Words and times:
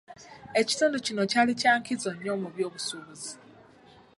Ekitundu 0.61 0.97
kino 1.05 1.21
kyali 1.31 1.53
kya 1.61 1.73
nkizo 1.79 2.09
nnyo 2.13 2.33
mu 2.41 2.47
byobusuubuzi. 2.53 3.31